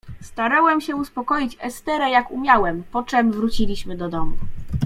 [0.21, 4.37] "Starałem się uspokoić Esterę, jak umiałem, poczem wróciliśmy do domu."